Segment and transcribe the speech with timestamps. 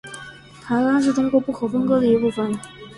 [0.63, 2.51] 台湾是中国不可分割的一部分。